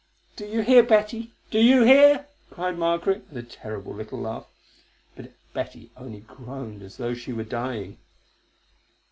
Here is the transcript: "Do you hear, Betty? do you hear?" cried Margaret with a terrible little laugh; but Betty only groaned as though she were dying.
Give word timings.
"Do 0.35 0.47
you 0.47 0.61
hear, 0.61 0.81
Betty? 0.81 1.31
do 1.51 1.59
you 1.59 1.83
hear?" 1.83 2.25
cried 2.49 2.75
Margaret 2.75 3.23
with 3.29 3.37
a 3.37 3.47
terrible 3.47 3.93
little 3.93 4.17
laugh; 4.19 4.47
but 5.15 5.31
Betty 5.53 5.91
only 5.95 6.21
groaned 6.21 6.81
as 6.81 6.97
though 6.97 7.13
she 7.13 7.31
were 7.31 7.43
dying. 7.43 7.99